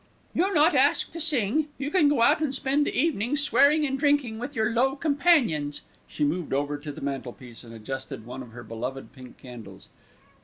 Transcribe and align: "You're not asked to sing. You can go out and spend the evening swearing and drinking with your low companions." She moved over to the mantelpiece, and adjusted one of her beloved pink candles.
"You're 0.33 0.55
not 0.55 0.73
asked 0.73 1.13
to 1.13 1.19
sing. 1.19 1.67
You 1.77 1.91
can 1.91 2.09
go 2.09 2.23
out 2.23 2.41
and 2.41 2.55
spend 2.55 2.87
the 2.87 2.97
evening 2.97 3.37
swearing 3.37 3.85
and 3.85 3.99
drinking 3.99 4.39
with 4.39 4.55
your 4.55 4.71
low 4.73 4.95
companions." 4.95 5.81
She 6.07 6.23
moved 6.23 6.53
over 6.53 6.79
to 6.79 6.91
the 6.91 7.01
mantelpiece, 7.01 7.63
and 7.63 7.71
adjusted 7.71 8.25
one 8.25 8.41
of 8.41 8.49
her 8.49 8.63
beloved 8.63 9.13
pink 9.13 9.37
candles. 9.37 9.89